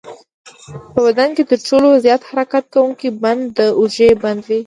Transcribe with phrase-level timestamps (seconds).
[0.93, 4.59] په بدن کې تر ټولو زیات حرکت کوونکی بند د اوږې بند دی.